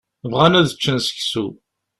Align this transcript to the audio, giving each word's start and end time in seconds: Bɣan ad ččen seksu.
Bɣan 0.31 0.53
ad 0.59 0.69
ččen 0.75 0.97
seksu. 1.05 1.47